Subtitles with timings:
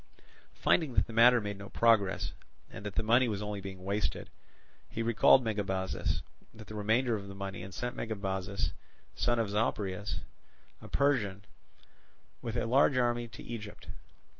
[0.55, 2.33] Finding that the matter made no progress,
[2.71, 4.31] and that the money was only being wasted,
[4.89, 6.23] he recalled Megabazus
[6.55, 8.71] with the remainder of the money, and sent Megabuzus,
[9.13, 10.21] son of Zopyrus,
[10.81, 11.45] a Persian,
[12.41, 13.89] with a large army to Egypt.